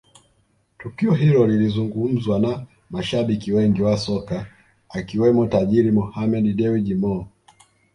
Tukio 0.77 1.13
hilo 1.13 1.47
lilizungumzwa 1.47 2.39
na 2.39 2.65
mashabiki 2.89 3.51
wengi 3.53 3.81
wa 3.81 3.97
soka 3.97 4.47
akiwemo 4.89 5.47
tajiri 5.47 5.91
Mohammed 5.91 6.55
Dewji 6.55 6.95
Mo 6.95 7.27